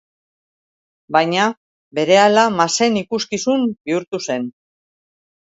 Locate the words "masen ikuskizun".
2.55-3.69